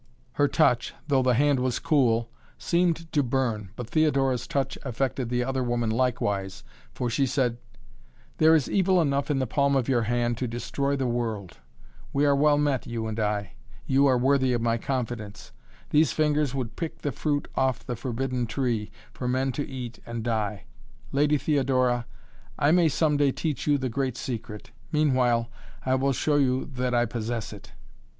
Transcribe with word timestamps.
Her 0.31 0.47
touch, 0.47 0.95
though 1.07 1.21
the 1.21 1.35
hand 1.35 1.59
was 1.59 1.77
cool, 1.77 2.31
seemed 2.57 3.11
to 3.11 3.21
burn, 3.21 3.69
but 3.75 3.87
Theodora's 3.87 4.47
touch 4.47 4.75
affected 4.81 5.29
the 5.29 5.43
other 5.43 5.61
woman 5.63 5.91
likewise 5.91 6.63
for 6.91 7.07
she 7.07 7.27
said: 7.27 7.59
"There 8.39 8.55
is 8.55 8.67
evil 8.67 8.99
enough 8.99 9.29
in 9.29 9.37
the 9.37 9.45
palm 9.45 9.75
of 9.75 9.87
your 9.87 10.01
hand 10.01 10.39
to 10.39 10.47
destroy 10.47 10.95
the 10.95 11.05
world! 11.05 11.59
We 12.13 12.25
are 12.25 12.35
well 12.35 12.57
met, 12.57 12.87
you 12.87 13.05
and 13.05 13.19
I. 13.19 13.51
You 13.85 14.07
are 14.07 14.17
worthy 14.17 14.53
of 14.53 14.61
my 14.63 14.79
confidence. 14.79 15.51
These 15.91 16.13
fingers 16.13 16.55
would 16.55 16.75
pick 16.75 17.03
the 17.03 17.11
fruit 17.11 17.47
off 17.53 17.85
the 17.85 17.95
forbidden 17.95 18.47
tree, 18.47 18.89
for 19.13 19.27
men 19.27 19.51
to 19.51 19.67
eat 19.67 19.99
and 20.03 20.23
die! 20.23 20.63
Lady 21.11 21.37
Theodora 21.37 22.07
I 22.57 22.71
may 22.71 22.89
some 22.89 23.17
day 23.17 23.31
teach 23.31 23.67
you 23.67 23.77
the 23.77 23.87
great 23.87 24.17
secret 24.17 24.71
meanwhile 24.91 25.51
I 25.85 25.93
will 25.93 26.11
show 26.11 26.37
you 26.37 26.65
that 26.73 26.95
I 26.95 27.05
possess 27.05 27.53
it!" 27.53 27.73